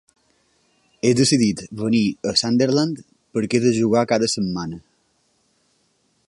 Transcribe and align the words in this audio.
He 1.07 1.11
decidit 1.19 1.61
venir 1.81 2.01
a 2.31 2.33
Sunderland 2.43 3.03
perquè 3.37 3.61
he 3.61 3.65
de 3.67 3.75
jugar 3.77 4.05
cada 4.15 4.31
setmana. 4.35 4.83